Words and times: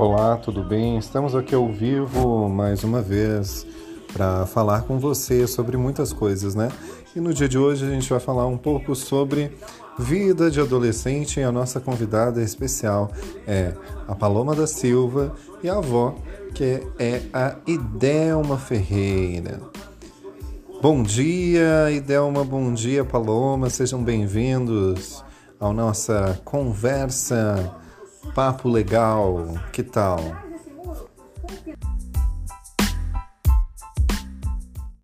Olá, 0.00 0.38
tudo 0.38 0.64
bem? 0.64 0.96
Estamos 0.96 1.34
aqui 1.34 1.54
ao 1.54 1.68
vivo 1.68 2.48
mais 2.48 2.82
uma 2.82 3.02
vez 3.02 3.66
para 4.10 4.46
falar 4.46 4.84
com 4.84 4.98
você 4.98 5.46
sobre 5.46 5.76
muitas 5.76 6.10
coisas, 6.10 6.54
né? 6.54 6.70
E 7.14 7.20
no 7.20 7.34
dia 7.34 7.46
de 7.46 7.58
hoje 7.58 7.84
a 7.84 7.90
gente 7.90 8.08
vai 8.08 8.18
falar 8.18 8.46
um 8.46 8.56
pouco 8.56 8.96
sobre 8.96 9.54
vida 9.98 10.50
de 10.50 10.58
adolescente 10.58 11.38
e 11.38 11.42
a 11.42 11.52
nossa 11.52 11.80
convidada 11.80 12.40
especial 12.40 13.10
é 13.46 13.74
a 14.08 14.14
Paloma 14.14 14.54
da 14.54 14.66
Silva 14.66 15.34
e 15.62 15.68
a 15.68 15.76
avó, 15.76 16.14
que 16.54 16.80
é 16.98 17.20
a 17.30 17.56
Idelma 17.66 18.56
Ferreira. 18.56 19.60
Bom 20.80 21.02
dia, 21.02 21.90
Idelma, 21.90 22.42
bom 22.42 22.72
dia, 22.72 23.04
Paloma, 23.04 23.68
sejam 23.68 24.02
bem-vindos 24.02 25.22
à 25.60 25.70
nossa 25.74 26.40
conversa, 26.42 27.76
Papo 28.34 28.68
legal, 28.68 29.60
que 29.72 29.82
tal? 29.82 30.20